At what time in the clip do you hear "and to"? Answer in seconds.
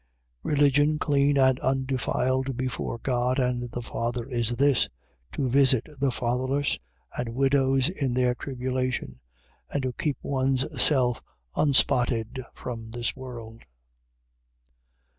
9.71-9.93